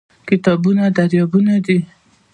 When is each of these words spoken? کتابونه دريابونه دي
کتابونه 0.27 0.83
دريابونه 0.97 1.55
دي 1.65 1.77